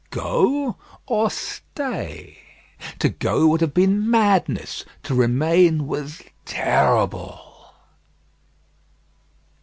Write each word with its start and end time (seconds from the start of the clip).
"Go 0.09 0.77
or 1.05 1.29
stay." 1.29 2.39
To 2.97 3.09
go 3.09 3.45
would 3.49 3.61
have 3.61 3.75
been 3.75 4.09
madness; 4.09 4.83
to 5.03 5.13
remain 5.13 5.85
was 5.85 6.23
terrible. 6.43 7.75